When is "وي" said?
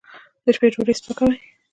1.27-1.37